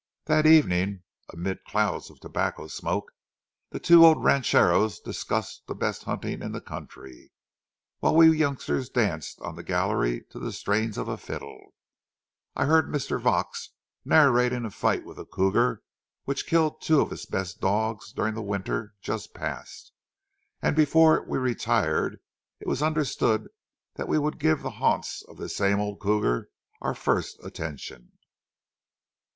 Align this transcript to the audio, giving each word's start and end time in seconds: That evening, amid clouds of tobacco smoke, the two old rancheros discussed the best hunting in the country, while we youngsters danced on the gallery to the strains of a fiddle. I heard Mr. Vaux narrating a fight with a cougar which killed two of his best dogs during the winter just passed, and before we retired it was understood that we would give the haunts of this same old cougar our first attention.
That 0.25 0.47
evening, 0.47 1.03
amid 1.31 1.63
clouds 1.63 2.09
of 2.09 2.19
tobacco 2.19 2.65
smoke, 2.65 3.11
the 3.69 3.79
two 3.79 4.03
old 4.03 4.23
rancheros 4.23 4.99
discussed 4.99 5.67
the 5.67 5.75
best 5.75 6.05
hunting 6.05 6.41
in 6.41 6.53
the 6.53 6.59
country, 6.59 7.31
while 7.99 8.15
we 8.15 8.35
youngsters 8.35 8.89
danced 8.89 9.39
on 9.41 9.55
the 9.55 9.61
gallery 9.63 10.23
to 10.31 10.39
the 10.39 10.51
strains 10.51 10.97
of 10.97 11.07
a 11.07 11.17
fiddle. 11.19 11.75
I 12.55 12.65
heard 12.65 12.87
Mr. 12.87 13.21
Vaux 13.21 13.45
narrating 14.03 14.65
a 14.65 14.71
fight 14.71 15.05
with 15.05 15.19
a 15.19 15.25
cougar 15.25 15.83
which 16.23 16.47
killed 16.47 16.81
two 16.81 16.99
of 16.99 17.11
his 17.11 17.27
best 17.27 17.59
dogs 17.61 18.11
during 18.11 18.33
the 18.33 18.41
winter 18.41 18.95
just 19.03 19.35
passed, 19.35 19.91
and 20.63 20.75
before 20.75 21.23
we 21.29 21.37
retired 21.37 22.17
it 22.59 22.65
was 22.67 22.81
understood 22.81 23.49
that 23.97 24.07
we 24.07 24.17
would 24.17 24.39
give 24.39 24.63
the 24.63 24.71
haunts 24.81 25.21
of 25.27 25.37
this 25.37 25.55
same 25.55 25.79
old 25.79 25.99
cougar 25.99 26.49
our 26.81 26.95
first 26.95 27.37
attention. 27.45 28.13